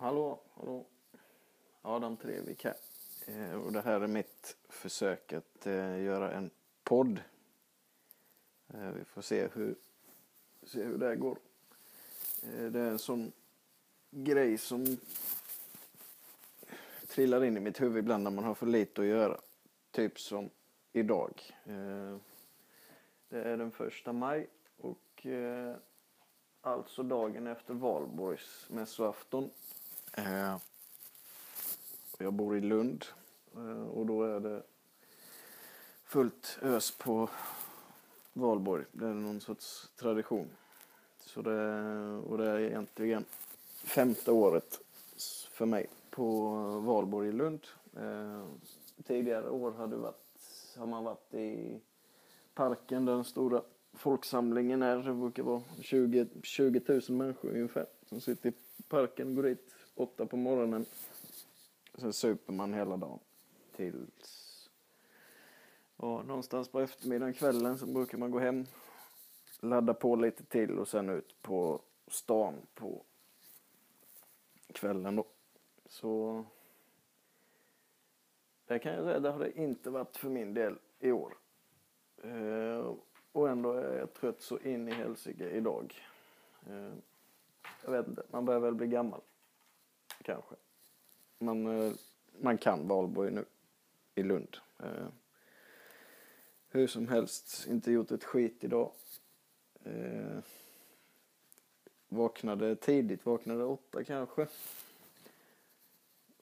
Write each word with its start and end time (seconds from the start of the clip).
Hallå, 0.00 0.40
hallå. 0.54 0.84
Adam 1.82 2.16
Trevik 2.16 2.64
här. 2.64 2.74
Eh, 3.26 3.54
och 3.54 3.72
det 3.72 3.80
här 3.80 4.00
är 4.00 4.06
mitt 4.06 4.56
försök 4.68 5.32
att 5.32 5.66
eh, 5.66 6.02
göra 6.02 6.32
en 6.32 6.50
podd. 6.84 7.20
Eh, 8.68 8.90
vi 8.90 9.04
får 9.04 9.22
se 9.22 9.48
hur, 9.54 9.74
se 10.62 10.82
hur 10.82 10.98
det 10.98 11.06
här 11.06 11.14
går. 11.14 11.38
Eh, 12.42 12.64
det 12.64 12.80
är 12.80 12.90
en 12.90 12.98
sån 12.98 13.32
grej 14.10 14.58
som 14.58 14.96
trillar 17.08 17.44
in 17.44 17.56
i 17.56 17.60
mitt 17.60 17.80
huvud 17.80 17.98
ibland 17.98 18.24
när 18.24 18.30
man 18.30 18.44
har 18.44 18.54
för 18.54 18.66
lite 18.66 19.00
att 19.00 19.06
göra. 19.06 19.40
Typ 19.90 20.20
som 20.20 20.50
idag. 20.92 21.42
Eh, 21.64 22.16
det 23.28 23.42
är 23.42 23.56
den 23.56 23.70
första 23.70 24.12
maj 24.12 24.48
och 24.76 25.26
eh, 25.26 25.76
alltså 26.60 27.02
dagen 27.02 27.46
efter 27.46 27.74
valborgsmässoafton. 27.74 29.50
Eh, 30.18 30.56
jag 32.18 32.32
bor 32.32 32.56
i 32.56 32.60
Lund 32.60 33.04
eh, 33.54 33.82
och 33.82 34.06
då 34.06 34.22
är 34.22 34.40
det 34.40 34.62
fullt 36.04 36.58
ös 36.62 36.90
på 36.90 37.30
valborg. 38.32 38.84
Det 38.92 39.06
är 39.06 39.12
någon 39.12 39.40
sorts 39.40 39.90
tradition. 39.96 40.48
Så 41.20 41.42
det, 41.42 41.82
och 42.16 42.38
det 42.38 42.50
är 42.50 42.58
egentligen 42.58 43.24
femte 43.84 44.30
året 44.30 44.80
för 45.50 45.66
mig 45.66 45.86
på 46.10 46.50
valborg 46.80 47.28
i 47.28 47.32
Lund. 47.32 47.66
Eh, 47.96 48.44
tidigare 49.04 49.50
år 49.50 49.72
hade 49.72 49.96
varit, 49.96 50.38
har 50.76 50.86
man 50.86 51.04
varit 51.04 51.34
i 51.34 51.80
parken 52.54 53.04
där 53.04 53.12
den 53.14 53.24
stora 53.24 53.62
folksamlingen 53.92 54.82
är. 54.82 54.96
Det 54.96 55.14
brukar 55.14 55.42
vara 55.42 55.62
20, 55.80 56.26
20 56.42 56.80
000 57.08 57.18
människor 57.18 57.50
ungefär 57.50 57.86
som 58.08 58.20
sitter 58.20 58.48
i 58.48 58.52
parken, 58.88 59.34
går 59.34 59.42
dit 59.42 59.74
åtta 59.98 60.26
på 60.26 60.36
morgonen. 60.36 60.86
Sen 61.94 62.12
super 62.12 62.52
man 62.52 62.74
hela 62.74 62.96
dagen 62.96 63.18
tills 63.76 64.70
ja, 65.96 66.22
någonstans 66.22 66.68
på 66.68 66.80
eftermiddagen, 66.80 67.34
kvällen 67.34 67.78
så 67.78 67.86
brukar 67.86 68.18
man 68.18 68.30
gå 68.30 68.38
hem, 68.38 68.66
ladda 69.60 69.94
på 69.94 70.16
lite 70.16 70.44
till 70.44 70.78
och 70.78 70.88
sen 70.88 71.08
ut 71.08 71.42
på 71.42 71.80
stan 72.06 72.54
på 72.74 73.02
kvällen 74.72 75.16
då. 75.16 75.24
Så 75.86 76.44
det 78.66 78.78
kan 78.78 78.92
jag 78.92 79.04
säga, 79.04 79.20
det 79.20 79.30
har 79.30 79.38
det 79.38 79.58
inte 79.58 79.90
varit 79.90 80.16
för 80.16 80.28
min 80.28 80.54
del 80.54 80.78
i 80.98 81.12
år. 81.12 81.36
Eh, 82.22 82.94
och 83.32 83.48
ändå 83.48 83.72
är 83.72 83.98
jag 83.98 84.14
trött 84.14 84.40
så 84.40 84.58
in 84.58 84.88
i 84.88 84.92
helsike 84.92 85.50
idag. 85.50 85.94
Eh, 86.66 86.92
jag 87.84 87.90
vet 87.90 88.08
inte, 88.08 88.22
man 88.30 88.44
börjar 88.44 88.60
väl 88.60 88.74
bli 88.74 88.86
gammal. 88.86 89.20
Kanske. 90.28 90.54
Man, 91.38 91.66
eh, 91.66 91.92
man 92.40 92.58
kan 92.58 92.88
valborg 92.88 93.30
nu 93.30 93.44
i 94.14 94.22
Lund. 94.22 94.56
Eh, 94.78 95.08
hur 96.68 96.86
som 96.86 97.08
helst, 97.08 97.66
inte 97.68 97.92
gjort 97.92 98.10
ett 98.10 98.24
skit 98.24 98.64
idag. 98.64 98.92
Eh, 99.84 100.38
vaknade 102.08 102.76
tidigt, 102.76 103.26
vaknade 103.26 103.64
åtta 103.64 104.04
kanske. 104.04 104.46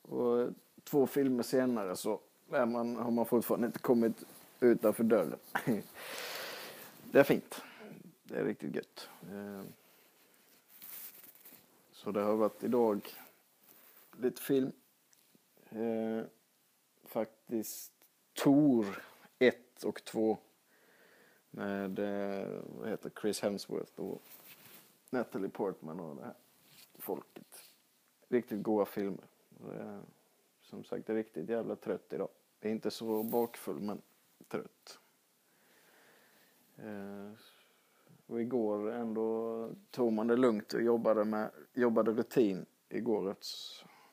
Och 0.02 0.40
eh, 0.40 0.48
två 0.84 1.06
filmer 1.06 1.42
senare 1.42 1.96
så 1.96 2.20
är 2.50 2.66
man, 2.66 2.96
har 2.96 3.10
man 3.10 3.26
fortfarande 3.26 3.66
inte 3.66 3.78
kommit 3.78 4.24
utanför 4.60 5.04
dörren. 5.04 5.38
det 7.12 7.18
är 7.18 7.24
fint. 7.24 7.62
Det 8.22 8.36
är 8.36 8.44
riktigt 8.44 8.74
gött. 8.74 9.08
Eh, 9.32 9.62
så 11.92 12.10
det 12.10 12.20
har 12.20 12.36
varit 12.36 12.64
idag 12.64 13.16
lite 14.20 14.42
film. 14.42 14.72
Eh, 15.70 16.24
faktiskt 17.04 17.92
Tor 18.32 19.02
1 19.38 19.84
och 19.84 20.04
2 20.04 20.38
med 21.50 21.98
eh, 21.98 22.60
vad 22.64 22.88
heter 22.88 23.10
Chris 23.20 23.40
Hemsworth 23.40 24.00
och 24.00 24.22
Natalie 25.10 25.48
Portman 25.48 26.00
och 26.00 26.16
det 26.16 26.24
här 26.24 26.34
folket. 26.98 27.62
Riktigt 28.28 28.62
goda 28.62 28.86
filmer. 28.86 29.24
Eh, 29.72 30.00
som 30.60 30.84
sagt, 30.84 31.08
jag 31.08 31.18
är 31.18 31.22
riktigt 31.22 31.48
jävla 31.48 31.76
trött 31.76 32.12
idag. 32.12 32.28
Jag 32.60 32.70
är 32.70 32.74
inte 32.74 32.90
så 32.90 33.22
bakfull, 33.22 33.80
men 33.80 34.02
trött. 34.48 34.98
Eh, 36.76 37.32
och 38.26 38.40
igår 38.40 38.90
ändå 38.90 39.70
tog 39.90 40.12
man 40.12 40.26
det 40.26 40.36
lugnt 40.36 40.72
och 40.72 40.82
jobbade, 40.82 41.24
med, 41.24 41.50
jobbade 41.74 42.12
rutin 42.12 42.66
igår. 42.88 43.36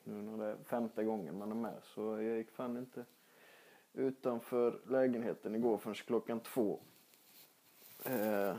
Nu 0.03 0.21
när 0.21 0.37
det 0.37 0.51
är 0.51 0.57
femte 0.63 1.03
gången 1.03 1.37
man 1.37 1.51
är 1.51 1.55
med 1.55 1.81
så 1.83 2.01
jag 2.01 2.37
gick 2.37 2.51
fan 2.51 2.77
inte 2.77 3.05
utanför 3.93 4.79
lägenheten 4.87 5.55
igår 5.55 5.77
förrän 5.77 5.95
klockan 5.95 6.39
två. 6.39 6.79
Eh, 8.05 8.55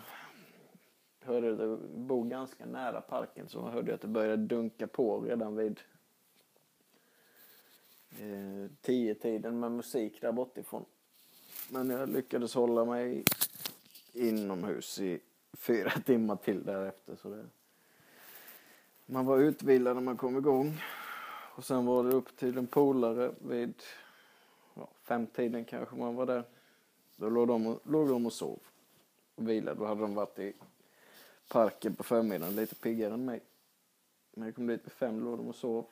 hörde 1.20 1.56
det, 1.56 1.76
bor 1.94 2.24
ganska 2.24 2.66
nära 2.66 3.00
parken 3.00 3.48
så 3.48 3.68
hörde 3.68 3.90
jag 3.90 3.94
att 3.94 4.00
det 4.00 4.08
började 4.08 4.46
dunka 4.46 4.86
på 4.86 5.20
redan 5.20 5.56
vid 5.56 5.80
eh, 8.10 8.70
tio 8.80 9.14
tiden 9.14 9.60
med 9.60 9.72
musik 9.72 10.20
där 10.20 10.32
bortifrån. 10.32 10.84
Men 11.70 11.90
jag 11.90 12.08
lyckades 12.08 12.54
hålla 12.54 12.84
mig 12.84 13.24
inomhus 14.12 15.00
i 15.00 15.20
fyra 15.52 15.90
timmar 15.90 16.36
till 16.36 16.64
därefter. 16.64 17.16
Så 17.16 17.30
det... 17.30 17.46
Man 19.06 19.26
var 19.26 19.38
utvilad 19.38 19.96
när 19.96 20.02
man 20.02 20.16
kom 20.16 20.36
igång. 20.36 20.80
Och 21.56 21.64
sen 21.64 21.86
var 21.86 22.04
det 22.04 22.10
upp 22.10 22.36
till 22.36 22.58
en 22.58 22.66
polare 22.66 23.34
vid 23.38 23.82
ja, 24.74 24.88
femtiden 25.02 25.64
kanske 25.64 25.96
man 25.96 26.14
var 26.14 26.26
där. 26.26 26.44
Då 27.16 27.28
låg 27.28 27.48
de, 27.48 27.66
och, 27.66 27.80
låg 27.84 28.08
de 28.08 28.26
och 28.26 28.32
sov 28.32 28.58
och 29.34 29.48
vilade. 29.48 29.80
Då 29.80 29.86
hade 29.86 30.00
de 30.00 30.14
varit 30.14 30.38
i 30.38 30.52
parken 31.48 31.94
på 31.94 32.02
förmiddagen, 32.02 32.56
lite 32.56 32.74
piggare 32.74 33.14
än 33.14 33.24
mig. 33.24 33.40
När 34.30 34.46
jag 34.46 34.54
kom 34.54 34.66
dit 34.66 34.84
vid 34.84 34.92
fem 34.92 35.24
låg 35.24 35.38
de 35.38 35.48
och 35.48 35.54
sov. 35.54 35.86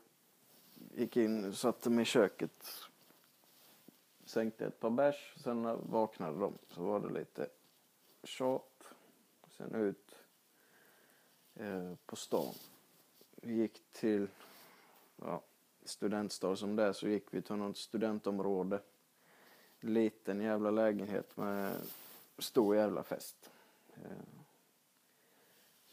Gick 0.95 1.17
in, 1.17 1.55
satte 1.55 1.91
mig 1.91 2.03
i 2.03 2.05
köket, 2.05 2.67
sänkte 4.25 4.67
ett 4.67 4.81
par 4.81 4.91
bärs. 4.91 5.35
Sen 5.37 5.63
när 5.63 5.77
vaknade 5.77 6.39
de 6.39 6.59
så 6.69 6.83
var 6.83 7.01
det 7.01 7.13
lite 7.13 7.49
tjat. 8.25 8.89
Sen 9.57 9.75
ut 9.75 10.15
eh, 11.55 11.95
på 12.07 12.17
stan. 12.17 12.55
Vi 13.37 13.55
gick 13.55 13.83
till 13.93 14.29
ja, 15.17 15.43
studentstad 15.85 16.57
som 16.57 16.77
det 16.77 16.83
är 16.83 16.93
så 16.93 17.09
gick 17.09 17.35
vi 17.35 17.43
till 17.43 17.57
något 17.57 17.77
studentområde. 17.77 18.81
Liten 19.81 20.41
jävla 20.41 20.71
lägenhet 20.71 21.37
med 21.37 21.77
stor 22.39 22.77
jävla 22.77 23.03
fest. 23.03 23.51
Eh, 23.95 24.43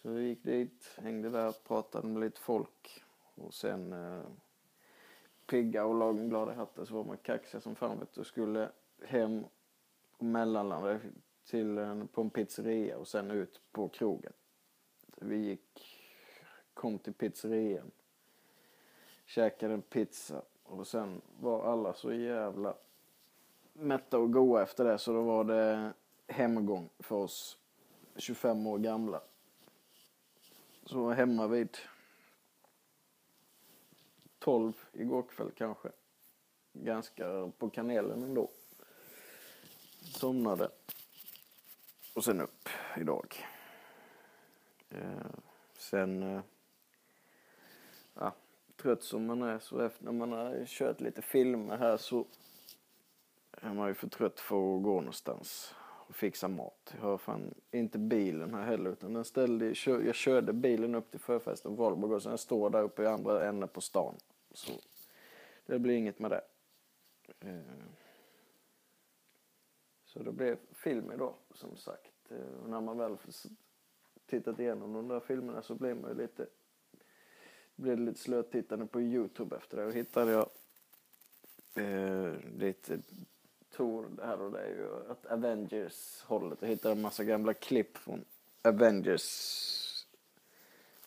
så 0.02 0.10
vi 0.10 0.28
gick 0.28 0.44
dit, 0.44 0.90
hängde 0.98 1.30
där, 1.30 1.52
pratade 1.52 2.08
med 2.08 2.22
lite 2.22 2.40
folk 2.40 3.04
och 3.36 3.54
sen 3.54 3.94
eh, 3.94 4.22
pigga 5.46 5.86
och 5.86 5.96
lagom 5.96 6.30
glada 6.30 6.54
hattar, 6.54 6.86
så 6.86 6.94
var 6.94 7.04
man 7.04 7.18
kaxiga 7.18 7.62
som 7.62 7.76
fan 7.76 8.00
vet 8.00 8.14
du. 8.14 8.24
Skulle 8.24 8.72
hem 9.04 9.46
och 10.18 10.26
mellanlanda 10.26 11.00
till 11.46 11.78
en, 11.78 12.08
på 12.08 12.22
en 12.22 12.30
pizzeria 12.30 12.98
och 12.98 13.08
sen 13.08 13.32
ut 13.32 13.62
på 13.72 13.90
krogen. 13.90 14.34
Så 15.18 15.26
vi 15.26 15.38
gick, 15.38 15.98
kom 16.74 17.00
till 17.00 17.14
pizzerian, 17.14 17.92
käkade 19.30 19.74
en 19.74 19.82
pizza 19.82 20.42
och 20.64 20.88
sen 20.88 21.22
var 21.40 21.72
alla 21.72 21.94
så 21.94 22.14
jävla 22.14 22.76
mätta 23.74 24.18
och 24.18 24.34
goa 24.34 24.64
efter 24.64 24.84
det 24.84 24.98
så 24.98 25.14
då 25.14 25.22
var 25.22 25.44
det 25.44 25.94
hemgång 26.28 26.90
för 27.00 27.16
oss 27.16 27.58
25 28.16 28.68
år 28.68 28.78
gamla. 28.78 29.22
Så 30.86 31.10
hemma 31.10 31.48
vid 31.48 31.78
12 34.40 34.74
igår 34.94 35.24
kväll 35.24 35.52
kanske. 35.58 35.90
Ganska 36.74 37.52
på 37.58 37.70
kanelen 37.70 38.24
ändå. 38.24 38.50
Somnade. 40.02 40.70
Och 42.14 42.24
sen 42.24 42.42
upp 42.42 42.70
idag. 42.98 43.46
Eh, 44.90 45.32
sen, 45.78 46.24
eh, 46.24 46.42
ja, 48.14 48.34
trött 48.82 49.04
som 49.04 49.26
man 49.26 49.42
är 49.42 49.60
så 49.60 49.80
efter 49.80 50.06
när 50.06 50.12
man 50.12 50.32
har 50.32 50.66
kört 50.66 51.02
lite 51.02 51.22
filmer 51.22 51.78
här 51.78 51.98
så 51.98 52.26
är 53.52 53.74
man 53.74 53.88
ju 53.88 53.94
för 53.94 54.08
trött 54.08 54.40
för 54.40 54.56
att 54.56 54.84
gå 54.84 55.02
någonstans 55.02 55.76
och 56.10 56.16
fixa 56.16 56.48
mat. 56.48 56.94
Jag 56.96 57.02
har 57.02 57.18
fan 57.18 57.54
inte 57.72 57.98
bilen 57.98 58.54
här 58.54 58.66
heller 58.66 58.92
utan 58.92 59.14
den 59.14 59.26
ställde, 59.26 59.74
jag 59.86 60.16
körde 60.16 60.54
bilen 60.54 60.96
upp 60.96 61.12
till 61.12 61.20
förfesten 61.20 61.76
på 61.76 61.84
Valborg 61.84 62.16
och 62.16 62.24
sen 62.24 62.38
står 62.38 62.70
där 62.70 62.84
uppe 62.84 63.04
i 63.04 63.08
andra 63.08 63.50
änden 63.50 63.70
på 63.70 63.82
stan. 63.82 64.16
Så 64.52 64.72
det 65.66 65.80
blir 65.80 65.94
inget 65.94 66.20
med 66.20 66.32
det. 66.32 66.42
Eh, 67.40 67.60
så 70.06 70.24
det 70.24 70.32
blev 70.32 70.58
film 70.74 71.12
idag 71.12 71.34
som 71.52 71.78
sagt. 71.78 72.32
Eh, 72.32 72.64
och 72.64 72.70
när 72.70 72.82
man 72.82 72.98
väl 72.98 73.18
tittat 74.26 74.60
igenom 74.60 74.94
de 74.94 75.08
där 75.08 75.20
filmerna 75.20 75.62
så 75.62 75.76
blir 75.76 75.94
man 75.94 76.10
ju 76.12 76.18
lite 76.18 76.48
blev 77.80 77.98
det 77.98 78.04
lite 78.04 78.20
slötittande 78.20 78.86
på 78.86 79.02
Youtube 79.02 79.56
efter 79.56 79.78
det. 79.78 79.86
Då 79.86 79.92
hittade 79.92 80.32
jag 80.32 80.50
eh, 81.76 82.34
lite 82.58 83.00
Tor 83.72 84.10
här 84.24 84.42
och 84.42 84.52
där, 84.52 84.68
ju 84.68 85.12
att 85.12 85.26
Avengers-hållet. 85.26 86.58
Jag 86.62 86.70
hittade 86.70 86.92
en 86.92 87.02
massa 87.02 87.24
gamla 87.24 87.54
klipp 87.54 87.98
från 87.98 88.26
Avengers 88.62 89.20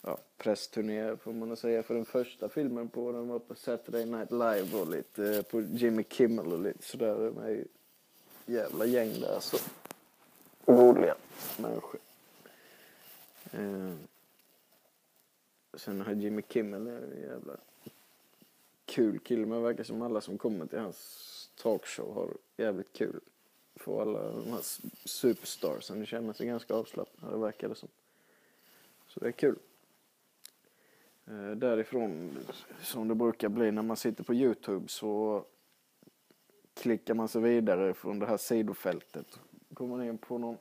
ja, 0.00 0.18
pressturné 0.36 1.16
får 1.16 1.32
man 1.32 1.56
säga 1.56 1.82
för 1.82 1.94
den 1.94 2.04
första 2.04 2.48
filmen 2.48 2.88
på 2.88 3.12
den 3.12 3.28
var 3.28 3.38
på 3.38 3.54
Saturday 3.54 4.06
Night 4.06 4.30
Live 4.30 4.80
och 4.80 4.90
lite 4.90 5.36
eh, 5.36 5.42
på 5.42 5.60
Jimmy 5.60 6.04
Kimmel 6.08 6.52
och 6.52 6.62
lite 6.62 6.82
sådär. 6.82 7.14
De 7.14 7.38
är 7.38 7.48
ju 7.48 7.64
jävla 8.46 8.84
gäng 8.84 9.20
där 9.20 9.40
så 9.40 9.56
roliga 10.66 11.14
människor. 11.58 12.00
Eh, 13.52 13.94
sen 15.74 16.00
har 16.00 16.12
Jimmy 16.12 16.42
Kimmel 16.48 16.86
är 16.86 17.02
en 17.02 17.22
jävla 17.22 17.56
kul 18.84 19.18
kille 19.18 19.46
men 19.46 19.58
det 19.58 19.64
verkar 19.64 19.84
som 19.84 20.02
alla 20.02 20.20
som 20.20 20.38
kommer 20.38 20.66
till 20.66 20.78
hans 20.78 21.50
talkshow 21.62 22.14
har 22.14 22.36
jävligt 22.56 22.92
kul. 22.92 23.20
Får 23.76 24.02
alla 24.02 24.22
de 24.22 24.50
här 24.50 24.62
superstarsen 25.08 26.06
känner 26.06 26.32
sig 26.32 26.46
ganska 26.46 26.74
avslappnade 26.74 27.38
verkar 27.38 27.68
det 27.68 27.74
som. 27.74 27.88
Så 29.06 29.20
det 29.20 29.26
är 29.26 29.32
kul. 29.32 29.58
Eh, 31.26 31.50
därifrån, 31.50 32.38
som 32.80 33.08
det 33.08 33.14
brukar 33.14 33.48
bli 33.48 33.70
när 33.70 33.82
man 33.82 33.96
sitter 33.96 34.24
på 34.24 34.34
Youtube 34.34 34.88
så 34.88 35.44
klickar 36.74 37.14
man 37.14 37.28
sig 37.28 37.42
vidare 37.42 37.94
från 37.94 38.18
det 38.18 38.26
här 38.26 38.36
sidofältet. 38.36 39.40
Kommer 39.74 39.96
man 39.96 40.06
in 40.06 40.18
på 40.18 40.38
någon 40.38 40.58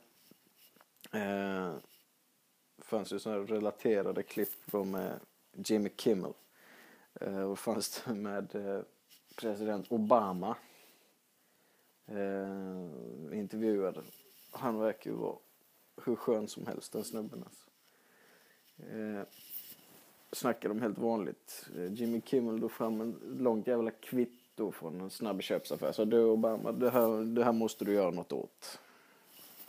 eh, 1.12 1.74
fanns 2.92 3.12
ju 3.12 3.18
sådana 3.18 3.42
relaterade 3.42 4.22
klipp 4.22 4.72
med 4.72 5.20
Jimmy 5.52 5.90
Kimmel. 5.96 6.32
Eh, 7.20 7.42
och 7.42 7.58
fanns 7.58 8.02
det 8.04 8.14
med 8.14 8.54
eh, 8.54 8.82
president 9.36 9.92
Obama. 9.92 10.56
Eh, 12.06 13.38
intervjuad. 13.38 14.04
Han 14.50 14.78
verkar 14.78 15.10
ju 15.10 15.16
vara 15.16 15.36
hur 16.04 16.16
skön 16.16 16.48
som 16.48 16.66
helst 16.66 16.92
den 16.92 17.04
snubben 17.04 17.44
alltså. 17.44 17.66
Eh, 18.78 19.22
snackar 20.32 20.68
de 20.68 20.82
helt 20.82 20.98
vanligt. 20.98 21.68
Eh, 21.76 21.92
Jimmy 21.92 22.20
Kimmel 22.20 22.60
drog 22.60 22.72
fram 22.72 23.00
en 23.00 23.20
långt 23.38 23.66
jävla 23.66 23.90
kvitto 23.90 24.72
från 24.72 25.00
en 25.00 25.10
snabbköpsaffär. 25.10 25.92
Så 25.92 26.04
du 26.04 26.24
Obama, 26.24 26.72
det 26.72 26.90
här, 26.90 27.34
det 27.34 27.44
här 27.44 27.52
måste 27.52 27.84
du 27.84 27.92
göra 27.92 28.10
något 28.10 28.32
åt. 28.32 28.80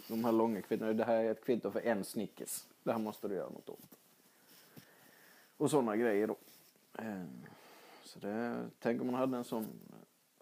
De 0.07 0.25
här 0.25 0.31
långa 0.31 0.61
kvittona, 0.61 0.93
det 0.93 1.03
här 1.03 1.23
är 1.23 1.31
ett 1.31 1.45
kvitto 1.45 1.71
för 1.71 1.79
en 1.79 2.03
Snickers. 2.03 2.63
Det 2.83 2.91
här 2.91 2.99
måste 2.99 3.27
du 3.27 3.35
göra 3.35 3.49
något 3.49 3.69
åt. 3.69 3.97
Och 5.57 5.71
sådana 5.71 5.97
grejer 5.97 6.27
då. 6.27 6.37
Ehm, 6.93 7.45
så 8.03 8.19
det, 8.19 8.69
tänk 8.79 9.01
om 9.01 9.07
man 9.07 9.15
hade 9.15 9.37
en 9.37 9.43
sån 9.43 9.79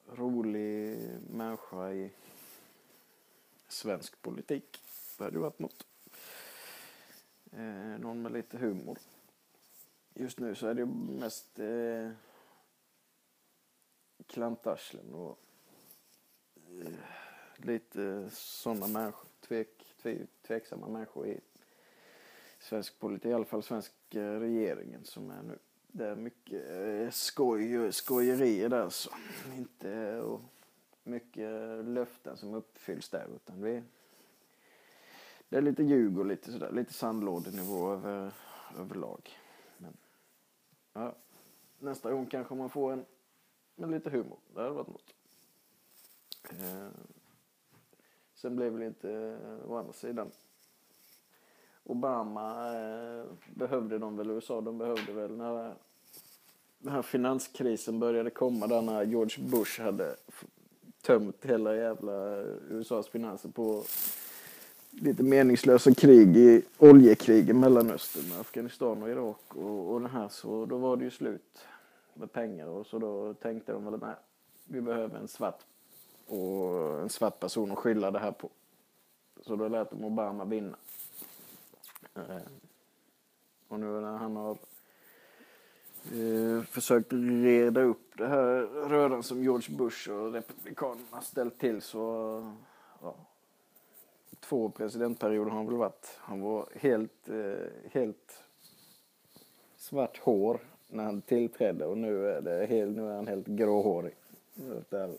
rolig 0.07 0.97
människa 1.29 1.91
i 1.91 2.11
svensk 3.67 4.21
politik. 4.21 4.83
Det 5.17 5.23
hade 5.23 5.35
ju 5.35 5.41
varit 5.41 5.59
något. 5.59 5.85
Eh, 7.51 7.99
någon 7.99 8.21
med 8.21 8.31
lite 8.31 8.57
humor. 8.57 8.97
Just 10.13 10.39
nu 10.39 10.55
så 10.55 10.67
är 10.67 10.73
det 10.73 10.85
mest 10.85 11.59
eh, 11.59 12.11
klantarslen 14.27 15.13
och 15.13 15.39
eh, 16.55 16.94
lite 17.55 18.29
sådana 18.33 18.87
människor, 18.87 19.27
tvek, 19.39 19.85
tve, 20.01 20.27
tveksamma 20.41 20.87
människor 20.87 21.27
i 21.27 21.39
svensk 22.61 22.99
politik, 22.99 23.25
i 23.25 23.33
alla 23.33 23.45
fall 23.45 23.63
svensk 23.63 23.93
eh, 24.15 24.39
regeringen 24.39 25.05
som 25.05 25.31
är 25.31 25.43
nu. 25.43 25.57
Det 25.87 26.05
är 26.05 26.15
mycket 26.15 27.13
skoj 27.13 27.69
skoj, 27.69 27.91
skojerier 27.91 28.69
där 28.69 28.89
så. 28.89 29.11
Inte 29.57 29.91
eh, 29.91 30.19
och 30.19 30.41
mycket 31.03 31.85
löften 31.85 32.37
som 32.37 32.53
uppfylls 32.53 33.09
där 33.09 33.27
utan 33.35 33.61
vi 33.61 33.83
det 35.49 35.57
är 35.57 35.61
lite 35.61 35.83
ljug 35.83 36.19
och 36.19 36.25
lite 36.25 36.51
sådär, 36.51 36.71
lite 36.71 36.93
sandlådenivå 36.93 37.91
över, 37.91 38.33
överlag. 38.79 39.29
Men, 39.77 39.97
ja, 40.93 41.15
nästa 41.79 42.11
gång 42.11 42.25
kanske 42.25 42.55
man 42.55 42.69
får 42.69 42.93
en 42.93 43.05
med 43.75 43.91
lite 43.91 44.09
humor. 44.09 44.39
Det 44.53 44.61
hade 44.61 44.73
varit 44.73 44.87
något. 44.87 45.15
Eh, 46.49 46.87
sen 48.33 48.55
blev 48.55 48.79
det 48.79 48.85
inte 48.85 49.39
å 49.65 49.75
andra 49.75 49.93
sidan. 49.93 50.31
Obama 51.91 52.73
eh, 52.73 53.23
behövde 53.53 53.97
de 53.97 54.17
väl, 54.17 54.29
USA 54.29 54.61
de 54.61 54.77
behövde 54.77 55.13
väl 55.13 55.38
när 55.38 55.73
den 56.79 56.93
här 56.93 57.01
finanskrisen 57.01 57.99
började 57.99 58.29
komma 58.29 58.67
där 58.67 58.81
när 58.81 59.03
George 59.03 59.43
Bush 59.45 59.81
hade 59.81 60.15
tömt 61.01 61.45
hela 61.45 61.75
jävla 61.75 62.43
USAs 62.69 63.07
finanser 63.07 63.49
på 63.49 63.83
lite 64.89 65.23
meningslösa 65.23 65.93
krig 65.93 66.38
i 66.38 66.61
oljekrig 66.77 67.49
i 67.49 67.53
Mellanöstern 67.53 68.29
med 68.29 68.39
Afghanistan 68.39 69.03
och 69.03 69.09
Irak 69.09 69.55
och, 69.55 69.94
och 69.94 70.01
det 70.01 70.07
här 70.07 70.29
så 70.29 70.65
då 70.65 70.77
var 70.77 70.97
det 70.97 71.03
ju 71.03 71.11
slut 71.11 71.59
med 72.13 72.31
pengar 72.31 72.67
och 72.67 72.87
så 72.87 72.99
då 72.99 73.33
tänkte 73.33 73.71
de 73.71 73.85
väl 73.85 73.99
nej, 73.99 74.15
vi 74.65 74.81
behöver 74.81 75.19
en 75.19 75.27
svart 75.27 75.59
och 76.27 76.99
en 77.01 77.09
svart 77.09 77.39
person 77.39 77.71
att 77.71 77.77
skylla 77.77 78.11
det 78.11 78.19
här 78.19 78.31
på. 78.31 78.49
Så 79.41 79.55
då 79.55 79.67
lät 79.67 79.91
de 79.91 80.05
Obama 80.05 80.45
vinna. 80.45 80.77
Eh, 82.15 82.37
och 83.67 83.79
nu 83.79 83.85
när 83.85 84.17
han 84.17 84.35
har 84.35 84.57
eh, 86.05 86.63
försökt 86.63 87.13
reda 87.43 87.81
upp 87.81 88.17
det 88.17 88.27
här 88.27 88.61
röran 88.89 89.23
som 89.23 89.43
George 89.43 89.77
Bush 89.77 90.09
och 90.09 90.33
Republikanerna 90.33 91.21
ställt 91.21 91.59
till 91.59 91.81
så 91.81 92.01
ja, 93.01 93.15
två 94.39 94.69
presidentperioder 94.69 95.51
har 95.51 95.57
han 95.57 95.67
väl 95.67 95.75
varit. 95.75 96.17
Han 96.17 96.41
var 96.41 96.69
helt, 96.75 97.29
eh, 97.29 97.91
helt 97.91 98.43
svart 99.75 100.17
hår 100.17 100.59
när 100.87 101.03
han 101.03 101.21
tillträdde 101.21 101.85
och 101.85 101.97
nu 101.97 102.27
är, 102.27 102.41
det 102.41 102.65
helt, 102.65 102.97
nu 102.97 103.07
är 103.07 103.15
han 103.15 103.27
helt 103.27 103.47
gråhårig. 103.47 104.15
Där 104.89 105.17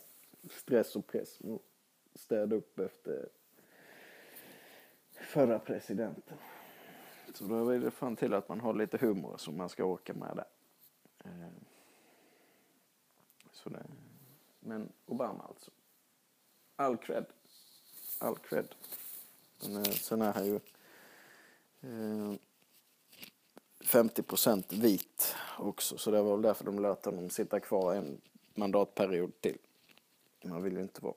stress 0.51 0.97
och 0.97 1.07
press 1.07 1.39
städa 2.15 2.57
upp 2.57 2.79
efter 2.79 3.29
förra 5.15 5.59
presidenten. 5.59 6.37
Så 7.35 7.45
då 7.45 7.65
vill 7.65 7.81
det 7.81 7.91
fan 7.91 8.17
till 8.17 8.35
att 8.35 8.49
man 8.49 8.61
har 8.61 8.75
lite 8.75 8.99
humor 8.99 9.35
som 9.39 9.57
man 9.57 9.69
ska 9.69 9.85
åka 9.85 10.15
med 10.15 10.37
där. 10.37 10.47
Eh, 11.25 11.53
så 13.53 13.69
det, 13.69 13.87
men 14.61 14.93
Obama 15.07 15.45
alltså. 15.45 15.71
All 16.77 16.97
cred. 16.97 17.27
All 18.19 18.37
cred. 18.37 18.75
Men 19.63 19.77
eh, 19.77 19.83
sen 19.83 20.23
är 20.23 20.33
han 20.33 20.47
ju 20.47 20.61
eh, 21.81 22.35
50 23.81 24.23
procent 24.23 24.73
vit 24.73 25.37
också. 25.59 25.99
Så 25.99 26.11
det 26.11 26.23
var 26.23 26.33
väl 26.33 26.43
därför 26.43 26.65
de 26.65 26.79
lät 26.79 27.05
honom 27.05 27.31
sitta 27.31 27.61
kvar 27.61 27.95
en 27.95 28.21
mandatperiod 28.55 29.41
till. 29.41 29.59
Man 30.45 30.63
vill 30.63 30.73
ju 30.73 30.83
inte 30.83 31.05
vara 31.05 31.15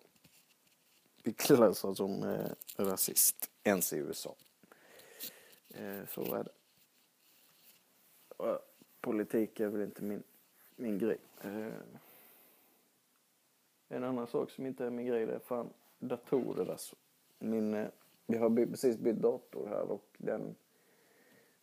klassad 1.37 1.97
som 1.97 2.23
eh, 2.23 2.51
rasist 2.77 3.49
ens 3.63 3.93
i 3.93 3.97
USA. 3.97 4.35
Eh, 5.75 6.05
så 6.07 6.35
är 6.35 6.43
det. 6.43 6.51
Politik 9.01 9.59
är 9.59 9.67
väl 9.67 9.81
inte 9.81 10.03
min, 10.03 10.23
min 10.75 10.97
grej. 10.97 11.17
Eh, 11.41 11.73
en 13.87 14.03
annan 14.03 14.27
sak 14.27 14.51
som 14.51 14.65
inte 14.65 14.85
är 14.85 14.89
min 14.89 15.05
grej 15.05 15.25
det 15.25 15.35
är 15.35 15.39
fan 15.39 15.69
datorer 15.99 16.71
alltså. 16.71 16.95
Min, 17.39 17.73
eh, 17.73 17.87
jag 18.25 18.39
har 18.39 18.65
precis 18.65 18.97
bytt 18.97 19.21
dator 19.21 19.67
här 19.67 19.91
och 19.91 20.05
den 20.17 20.55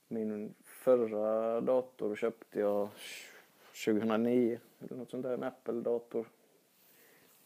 min 0.09 0.54
förra 0.64 1.61
dator 1.61 2.16
köpte 2.16 2.61
jag 2.61 2.88
2009 3.85 4.61
eller 4.81 4.97
något 4.97 5.11
sånt 5.11 5.23
där, 5.23 5.35
en 5.35 5.42
Apple-dator. 5.42 6.26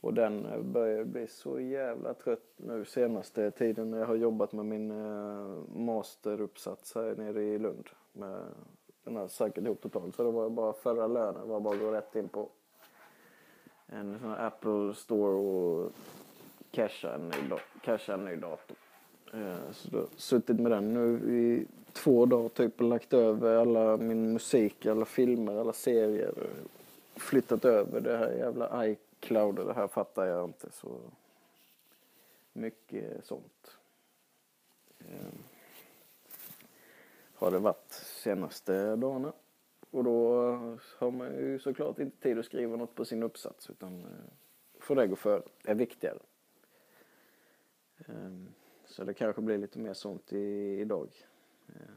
Och 0.06 0.14
den 0.14 0.46
eh, 0.46 0.60
börjar 0.60 1.04
bli 1.04 1.26
så 1.26 1.60
jävla 1.60 2.14
trött 2.14 2.52
nu 2.56 2.84
senaste 2.84 3.50
tiden 3.50 3.90
när 3.90 3.98
jag 3.98 4.06
har 4.06 4.14
jobbat 4.14 4.52
med 4.52 4.64
min 4.66 4.90
eh, 4.90 5.76
masteruppsats 5.76 6.94
här 6.94 7.14
nere 7.16 7.42
i 7.42 7.58
Lund. 7.58 7.88
Med 8.12 8.40
den 9.04 9.16
har 9.16 9.28
säkert 9.28 9.64
ihop 9.64 9.80
totalt. 9.82 10.14
Så 10.14 10.22
det 10.22 10.30
var 10.30 10.50
bara 10.50 10.72
förra 10.72 11.06
lönen 11.06 11.48
var 11.48 11.60
bara 11.60 11.74
att 11.74 11.80
gå 11.80 11.90
rätt 11.90 12.16
in 12.16 12.28
på 12.28 12.48
en 13.86 14.18
sån 14.18 14.30
här 14.30 14.46
Apple 14.46 14.94
store 14.94 15.34
och 15.34 15.92
casha 16.70 17.14
en 17.14 17.28
ny, 17.28 17.56
casha 17.82 18.14
en 18.14 18.24
ny 18.24 18.36
dator. 18.36 18.76
Eh, 19.32 19.70
så 19.72 19.88
då 19.90 19.98
har 19.98 20.06
suttit 20.16 20.60
med 20.60 20.72
den 20.72 20.94
nu 20.94 21.34
i 21.34 21.66
två 21.92 22.26
dagar 22.26 22.48
typ 22.48 22.80
och 22.80 22.88
lagt 22.88 23.12
över 23.12 23.56
alla 23.56 23.96
min 23.96 24.32
musik, 24.32 24.86
alla 24.86 25.04
filmer, 25.04 25.56
alla 25.56 25.72
serier. 25.72 26.34
Flyttat 27.16 27.64
över 27.64 28.00
det 28.00 28.16
här 28.16 28.32
jävla 28.32 28.86
iCloud 28.86 29.05
och 29.30 29.54
det 29.54 29.74
här 29.74 29.88
fattar 29.88 30.26
jag 30.26 30.44
inte 30.44 30.72
så 30.72 31.00
mycket 32.52 33.24
sånt. 33.24 33.78
Ehm, 34.98 35.42
har 37.34 37.50
det 37.50 37.58
varit 37.58 37.92
senaste 37.92 38.96
dagarna. 38.96 39.32
Och 39.90 40.04
då 40.04 40.40
har 40.98 41.10
man 41.10 41.34
ju 41.34 41.58
såklart 41.58 41.98
inte 41.98 42.22
tid 42.22 42.38
att 42.38 42.44
skriva 42.44 42.76
något 42.76 42.94
på 42.94 43.04
sin 43.04 43.22
uppsats 43.22 43.70
utan 43.70 44.00
eh, 44.00 44.80
får 44.80 44.96
det 44.96 45.06
gå 45.06 45.16
före. 45.16 45.42
Det 45.62 45.70
är 45.70 45.74
viktigare. 45.74 46.18
Ehm, 47.98 48.48
så 48.86 49.04
det 49.04 49.14
kanske 49.14 49.42
blir 49.42 49.58
lite 49.58 49.78
mer 49.78 49.94
sånt 49.94 50.32
i, 50.32 50.78
idag. 50.80 51.08
Ehm, 51.68 51.94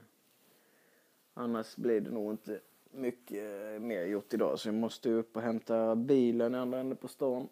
annars 1.34 1.76
blir 1.76 2.02
det 2.02 2.12
nog 2.12 2.32
inte 2.32 2.60
mycket 2.92 3.74
eh, 3.74 3.80
mer 3.80 4.06
gjort 4.06 4.34
idag 4.34 4.60
så 4.60 4.68
jag 4.68 4.76
måste 4.76 5.10
upp 5.10 5.36
och 5.36 5.42
hämta 5.42 5.96
bilen 5.96 6.56
i 6.56 6.58
andra 6.58 6.80
änden 6.80 6.98
på 6.98 7.08
stan. 7.08 7.48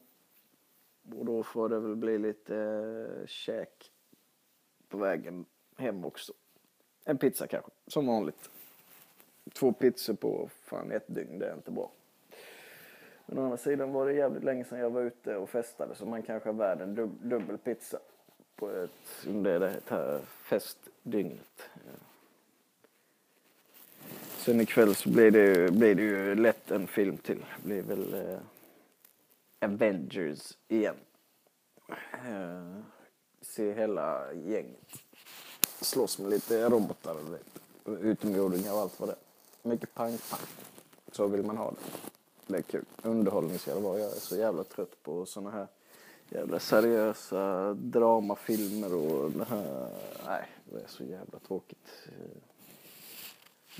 Och 1.15 1.25
då 1.25 1.43
får 1.43 1.69
det 1.69 1.79
väl 1.79 1.95
bli 1.95 2.17
lite 2.17 2.57
eh, 2.57 3.27
käk 3.27 3.91
på 4.87 4.97
vägen 4.97 5.45
hem 5.75 6.05
också. 6.05 6.33
En 7.05 7.17
pizza 7.17 7.47
kanske, 7.47 7.71
som 7.87 8.07
vanligt. 8.07 8.49
Två 9.53 9.71
pizzor 9.71 10.13
på 10.13 10.49
fan 10.63 10.91
ett 10.91 11.05
dygn, 11.07 11.39
det 11.39 11.49
är 11.49 11.53
inte 11.53 11.71
bra. 11.71 11.91
Men 13.25 13.39
å 13.39 13.43
andra 13.43 13.57
sidan 13.57 13.93
var 13.93 14.05
det 14.05 14.13
jävligt 14.13 14.43
länge 14.43 14.63
sedan 14.63 14.79
jag 14.79 14.89
var 14.89 15.01
ute 15.01 15.35
och 15.35 15.49
festade 15.49 15.95
så 15.95 16.05
man 16.05 16.23
kanske 16.23 16.49
är 16.49 16.53
värd 16.53 16.81
en 16.81 16.95
dub 16.95 17.11
dubbel 17.21 17.57
pizza 17.57 17.99
på 18.55 18.69
ett, 18.69 19.25
under 19.27 19.59
det 19.59 19.81
här 19.87 20.19
festdygnet. 20.25 21.69
Sen 24.47 24.61
ikväll 24.61 24.95
så 24.95 25.09
blir 25.09 25.31
det, 25.31 25.71
blir 25.71 25.95
det 25.95 26.01
ju 26.01 26.35
lätt 26.35 26.71
en 26.71 26.87
film 26.87 27.17
till. 27.17 27.45
Det 27.63 27.67
blir 27.67 27.81
väl 27.81 28.13
eh, 28.13 28.39
Avengers 29.59 30.57
igen. 30.67 30.95
Eh, 32.13 32.79
se 33.41 33.73
hela 33.73 34.33
gänget 34.33 34.95
slåss 35.81 36.19
med 36.19 36.29
lite 36.29 36.69
robotar 36.69 37.15
och 37.83 37.97
utomjordingar 38.01 38.73
och 38.73 38.79
allt 38.79 38.99
vad 38.99 39.09
det 39.09 39.13
är. 39.13 39.69
Mycket 39.69 39.93
pang-pang. 39.93 40.47
Så 41.11 41.27
vill 41.27 41.43
man 41.43 41.57
ha 41.57 41.71
det. 41.71 41.77
Det 42.47 42.57
är 42.57 42.61
kul. 42.61 42.85
Underhållning 43.01 43.59
ska 43.59 43.73
det 43.73 43.81
vara. 43.81 43.99
Jag 43.99 44.11
är 44.11 44.19
så 44.19 44.35
jävla 44.35 44.63
trött 44.63 45.03
på 45.03 45.25
såna 45.25 45.51
här 45.51 45.67
jävla 46.29 46.59
seriösa 46.59 47.73
dramafilmer 47.73 48.93
och 48.93 49.31
det 49.31 49.45
här. 49.45 49.89
Nej, 50.25 50.45
det 50.65 50.79
är 50.79 50.87
så 50.87 51.03
jävla 51.03 51.39
tråkigt. 51.47 52.07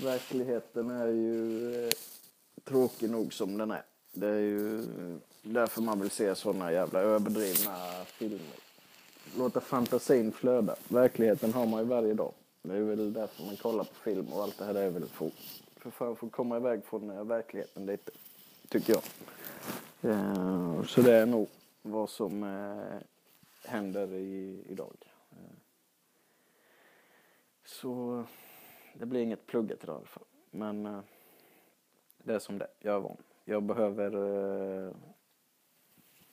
Verkligheten 0.00 0.90
är 0.90 1.06
ju 1.06 1.84
eh, 1.84 1.90
tråkig 2.64 3.10
nog 3.10 3.32
som 3.32 3.58
den 3.58 3.70
är. 3.70 3.82
Det 4.12 4.26
är 4.26 4.38
ju 4.38 4.78
eh, 4.78 5.16
därför 5.42 5.82
man 5.82 6.00
vill 6.00 6.10
se 6.10 6.34
såna 6.34 6.72
jävla 6.72 7.00
överdrivna 7.00 8.04
filmer. 8.06 8.56
Låta 9.36 9.60
fantasin 9.60 10.32
flöda. 10.32 10.76
Verkligheten 10.88 11.52
har 11.52 11.66
man 11.66 11.80
ju 11.80 11.86
varje 11.86 12.14
dag. 12.14 12.32
Det 12.62 12.76
är 12.76 12.80
väl 12.80 13.12
därför 13.12 13.44
man 13.44 13.56
kollar 13.56 13.84
på 13.84 13.94
film 13.94 14.26
och 14.32 14.42
allt 14.42 14.58
det 14.58 14.64
här 14.64 14.74
är 14.74 14.90
väl 14.90 15.08
för, 15.08 15.30
för 15.76 15.90
fan 15.90 16.16
att 16.22 16.32
komma 16.32 16.56
iväg 16.56 16.84
från 16.84 17.10
eh, 17.10 17.24
verkligheten 17.24 17.86
lite. 17.86 18.10
Tycker 18.68 18.92
jag. 18.92 19.02
Eh, 20.12 20.84
så 20.84 21.02
det 21.02 21.14
är 21.14 21.26
nog 21.26 21.48
vad 21.82 22.10
som 22.10 22.42
eh, 22.42 22.98
händer 23.64 24.12
i, 24.12 24.64
idag. 24.68 24.96
Eh, 25.30 25.56
så 27.64 28.24
det 28.98 29.06
blir 29.06 29.20
inget 29.20 29.46
plugget 29.46 29.84
idag 29.84 29.94
i 29.94 29.98
alla 29.98 30.06
fall. 30.06 30.24
Men 30.50 30.86
eh, 30.86 31.00
det 32.22 32.34
är 32.34 32.38
som 32.38 32.58
det 32.58 32.68
Jag 32.80 32.94
är 32.94 33.00
van. 33.00 33.16
Jag 33.44 33.62
behöver 33.62 34.14
eh, 34.86 34.92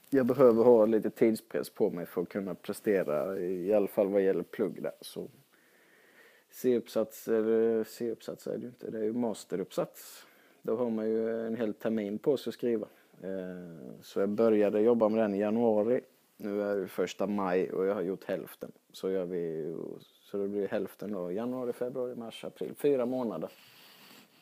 jag 0.10 0.25
behöver 0.25 0.63
ha 0.63 0.86
lite 0.86 1.10
tidspress 1.10 1.69
på 1.69 1.89
mig 1.89 2.05
för 2.05 2.22
att 2.22 2.29
kunna 2.29 2.55
prestera, 2.55 3.39
i 3.39 3.74
alla 3.74 3.88
fall 3.88 4.07
vad 4.07 4.22
gäller 4.22 4.43
plugg 4.43 4.84
där. 4.84 4.91
Så 5.01 5.27
C-uppsats, 6.50 7.27
eh, 7.27 7.84
C-uppsats 7.84 8.48
är 8.48 8.57
det 8.57 8.62
ju 8.62 8.67
inte, 8.67 8.91
det 8.91 8.98
är 8.98 9.03
ju 9.03 9.13
masteruppsats. 9.13 10.25
Då 10.62 10.75
har 10.75 10.89
man 10.89 11.10
ju 11.10 11.45
en 11.48 11.55
hel 11.55 11.74
termin 11.74 12.17
på 12.17 12.38
sig 12.38 12.51
att 12.51 12.53
skriva. 12.53 12.88
Eh, 13.22 14.01
så 14.01 14.19
jag 14.19 14.29
började 14.29 14.81
jobba 14.81 15.10
med 15.10 15.19
den 15.19 15.36
i 15.36 15.39
januari. 15.39 16.01
Nu 16.38 16.62
är 16.62 16.75
det 16.75 16.88
första 16.88 17.27
maj 17.27 17.72
och 17.72 17.86
jag 17.86 17.95
har 17.95 18.01
gjort 18.01 18.24
hälften. 18.24 18.72
Så 18.91 19.12
gör 19.12 19.25
vi, 19.25 19.75
så 20.25 20.38
det 20.38 20.48
blir 20.48 20.67
hälften 20.67 21.12
då, 21.12 21.32
januari, 21.32 21.74
februari, 21.74 22.15
mars, 22.15 22.46
april. 22.46 22.74
Fyra 22.77 23.05
månader 23.05 23.50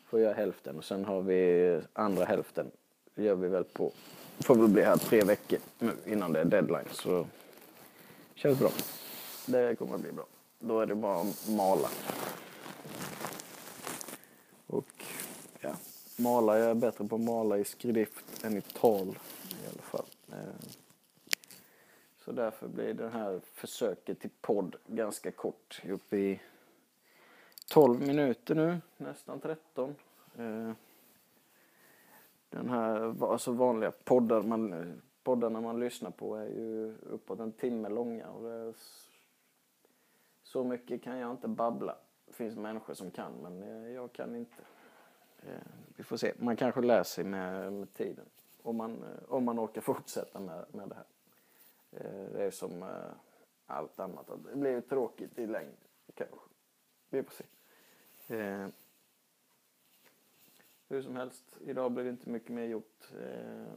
får 0.06 0.20
jag 0.20 0.34
hälften 0.34 0.78
och 0.78 0.86
sen 0.86 1.06
har 1.06 1.22
vi 1.22 1.82
andra 1.94 2.25
hälften. 2.25 2.72
Det 3.16 3.24
gör 3.24 3.36
vi 3.36 3.48
väl 3.48 3.63
på 3.63 3.92
får 4.40 4.56
väl 4.56 4.68
bli 4.68 4.82
här 4.82 4.98
tre 4.98 5.22
veckor 5.22 5.60
nu 5.80 5.92
innan 6.06 6.34
det 6.34 6.40
är 6.40 6.46
deadline. 6.46 6.86
Så 6.92 7.28
känns 8.36 8.60
bra. 8.60 8.70
Det 9.46 9.75
kommer 9.75 9.96
att 9.96 10.02
bli 10.02 10.12
bra. 10.12 10.25
Då 10.60 10.80
är 10.80 10.86
det 10.86 10.96
bara 10.96 11.22
att 11.22 11.50
mala. 11.50 11.90
Och 14.68 15.06
ja, 15.62 15.75
mala. 16.18 16.60
Jag 16.60 16.70
är 16.70 16.75
bättre 16.75 17.08
på 17.08 17.16
att 17.16 17.22
mala 17.22 17.58
i 17.58 17.63
skrift 17.63 18.44
än 18.44 18.58
i 18.58 18.62
tal 18.62 19.08
i 19.50 19.68
alla 19.72 19.82
fall. 19.82 20.06
Eh, 20.32 20.83
så 22.25 22.32
därför 22.32 22.68
blir 22.68 22.94
det 22.94 23.10
här 23.10 23.39
försöket 23.39 24.20
till 24.20 24.30
podd 24.42 24.75
ganska 24.88 25.32
kort. 25.32 25.82
Uppe 25.89 26.18
i 26.18 26.42
12 27.70 28.01
minuter 28.01 28.56
nu, 28.56 28.82
nästan 28.98 29.39
13. 29.39 29.96
Eh, 30.38 30.72
den 32.50 32.70
här 32.70 33.24
alltså 33.32 33.51
vanliga 33.51 33.92
poddar 33.92 34.42
man, 34.42 35.01
poddarna 35.24 35.62
man 35.62 35.80
lyssnar 35.80 36.12
på 36.12 36.36
är 36.36 36.46
ju 36.46 36.96
uppåt 37.10 37.39
en 37.39 37.51
timme 37.51 37.89
långa. 37.89 38.30
Och 38.30 38.44
det 38.44 38.74
så 40.44 40.63
mycket 40.63 41.01
kan 41.01 41.18
jag 41.18 41.32
inte 41.32 41.48
babbla. 41.48 41.96
Det 42.25 42.34
finns 42.34 42.56
människor 42.56 42.94
som 42.94 43.12
kan 43.12 43.34
men 43.42 43.63
eh, 43.63 43.92
jag 43.92 44.13
kan 44.13 44.36
inte. 44.36 44.63
Eh, 45.39 45.68
vi 45.96 46.03
får 46.03 46.18
se. 46.18 46.34
Man 46.38 46.56
kanske 46.56 46.82
lär 46.82 47.03
sig 47.03 47.24
med, 47.24 47.74
med 47.74 47.94
tiden. 47.94 48.25
Om 48.62 48.75
man, 48.75 49.03
om 49.27 49.44
man 49.44 49.60
orkar 49.60 49.82
fortsätta 49.82 50.39
med, 50.39 50.65
med 50.72 50.89
det 50.89 50.96
här. 50.96 51.06
Eh, 51.98 52.32
det 52.32 52.44
är 52.44 52.52
som 52.52 52.84
eh, 52.84 53.12
allt 53.66 54.00
annat. 54.00 54.28
Det 54.52 54.56
blir 54.56 54.82
tråkigt 54.82 55.40
i 55.40 55.48
längden 55.48 55.78
kanske. 56.14 56.38
Vi 57.10 57.24
får 57.24 57.34
se. 57.34 57.44
Eh, 58.36 58.68
hur 60.88 61.02
som 61.02 61.16
helst, 61.16 61.58
idag 61.62 61.92
blir 61.92 62.04
det 62.04 62.10
inte 62.10 62.30
mycket 62.30 62.50
mer 62.50 62.66
gjort. 62.66 63.12
Eh, 63.20 63.74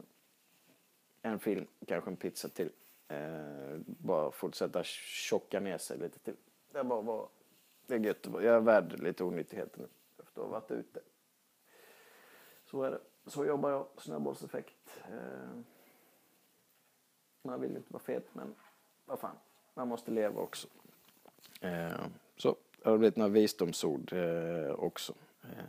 en 1.21 1.39
film, 1.39 1.67
kanske 1.87 2.09
en 2.09 2.17
pizza 2.17 2.49
till. 2.49 2.71
Eh, 3.07 3.77
bara 3.85 4.31
fortsätta 4.31 4.83
tjocka 4.83 5.59
ner 5.59 5.77
sig 5.77 5.97
lite 5.97 6.19
till. 6.19 6.35
Det 6.71 6.79
är 6.79 6.83
bara 6.83 7.01
vara, 7.01 7.27
det 7.85 7.95
är 7.95 7.99
gött. 7.99 8.25
Jag 8.25 8.43
är 8.43 8.59
värd 8.59 8.99
lite 8.99 9.23
onyttigheter 9.23 9.79
nu 9.79 9.87
efter 10.23 10.41
att 10.41 10.47
ha 10.47 10.59
varit 10.59 10.71
ute. 10.71 10.99
Så 12.65 12.83
är 12.83 12.91
det. 12.91 12.99
Så 13.25 13.45
jobbar 13.45 13.69
jag, 13.69 13.87
snöbollseffekt. 13.97 14.99
Eh, 15.11 15.59
man 17.47 17.61
vill 17.61 17.77
inte 17.77 17.93
vara 17.93 18.03
fet 18.03 18.27
men 18.33 18.55
vad 19.05 19.19
fan, 19.19 19.35
man 19.73 19.87
måste 19.87 20.11
leva 20.11 20.41
också. 20.41 20.67
Eh, 21.61 22.05
så, 22.35 22.55
det 22.83 22.89
har 22.89 22.97
blivit 22.97 23.15
några 23.15 23.31
visdomsord 23.31 24.13
eh, 24.13 24.71
också. 24.71 25.13
Eh, 25.43 25.65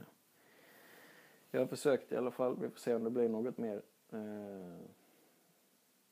jag 1.51 1.61
har 1.61 1.67
försökt 1.67 2.13
i 2.13 2.17
alla 2.17 2.31
fall. 2.31 2.57
Vi 2.61 2.69
får 2.69 2.79
se 2.79 2.95
om 2.95 3.05
det 3.05 3.11
blir 3.11 3.29
något 3.29 3.59
mer. 3.59 3.83
Eh, 4.11 4.79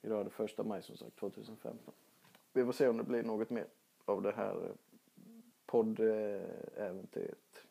idag 0.02 0.20
är 0.20 0.24
det 0.24 0.30
första 0.30 0.62
maj 0.62 0.82
som 0.82 0.96
sagt, 0.96 1.16
2015. 1.16 1.94
Vi 2.52 2.64
får 2.64 2.72
se 2.72 2.88
om 2.88 2.96
det 2.96 3.04
blir 3.04 3.22
något 3.22 3.50
mer 3.50 3.66
av 4.04 4.22
det 4.22 4.32
här 4.32 4.54
eh, 4.54 4.70
poddäventyret. 5.66 7.66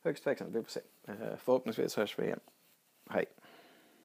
Högst 0.00 0.24
tveksamt, 0.24 0.54
vi 0.54 0.62
får 0.62 0.70
se. 0.70 0.80
Eh, 1.06 1.36
förhoppningsvis 1.36 1.96
hörs 1.96 2.18
vi 2.18 2.24
igen. 2.24 2.40
Hej. 3.10 3.26